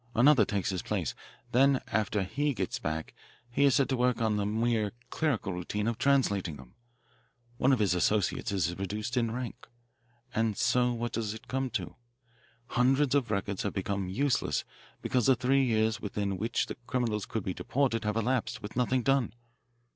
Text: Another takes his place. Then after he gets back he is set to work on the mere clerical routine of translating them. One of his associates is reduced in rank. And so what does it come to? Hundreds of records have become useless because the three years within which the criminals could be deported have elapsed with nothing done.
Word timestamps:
Another 0.15 0.45
takes 0.45 0.71
his 0.71 0.81
place. 0.81 1.13
Then 1.51 1.79
after 1.89 2.23
he 2.23 2.55
gets 2.55 2.79
back 2.79 3.13
he 3.51 3.65
is 3.65 3.75
set 3.75 3.87
to 3.89 3.95
work 3.95 4.19
on 4.19 4.35
the 4.35 4.47
mere 4.47 4.93
clerical 5.11 5.53
routine 5.53 5.85
of 5.85 5.99
translating 5.99 6.55
them. 6.55 6.73
One 7.57 7.71
of 7.71 7.77
his 7.77 7.93
associates 7.93 8.51
is 8.51 8.75
reduced 8.79 9.15
in 9.15 9.29
rank. 9.29 9.67
And 10.33 10.57
so 10.57 10.91
what 10.91 11.11
does 11.11 11.35
it 11.35 11.47
come 11.47 11.69
to? 11.77 11.97
Hundreds 12.69 13.13
of 13.13 13.29
records 13.29 13.61
have 13.61 13.73
become 13.75 14.09
useless 14.09 14.63
because 15.03 15.27
the 15.27 15.35
three 15.35 15.63
years 15.63 16.01
within 16.01 16.39
which 16.39 16.65
the 16.65 16.77
criminals 16.87 17.27
could 17.27 17.43
be 17.43 17.53
deported 17.53 18.03
have 18.03 18.17
elapsed 18.17 18.59
with 18.63 18.75
nothing 18.75 19.03
done. 19.03 19.35